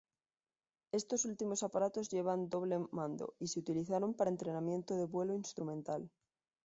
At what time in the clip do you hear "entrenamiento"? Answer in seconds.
4.31-4.95